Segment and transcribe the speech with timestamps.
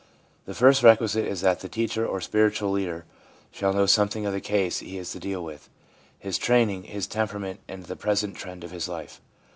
[0.45, 3.05] The first requisite is that the teacher or spiritual leader
[3.51, 5.69] shall know something of the case he is to deal with—
[6.17, 9.21] his training, his temperament, and the present trend of his life.